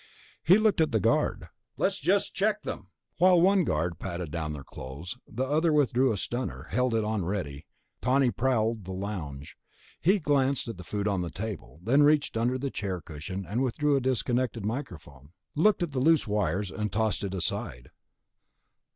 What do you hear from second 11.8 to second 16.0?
then reached under the chair cushion and withdrew the disconnected microphone, looked at the